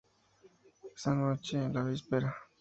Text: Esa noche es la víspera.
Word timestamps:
Esa 0.95 1.13
noche 1.13 1.63
es 1.63 1.71
la 1.71 1.83
víspera. 1.83 2.35